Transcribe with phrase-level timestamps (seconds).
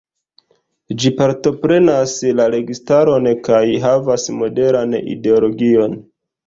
[1.03, 6.01] Ĝi partoprenas la registaron kaj havas moderan ideologion.